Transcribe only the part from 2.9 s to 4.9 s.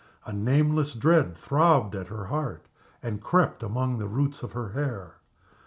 and crept among the roots of her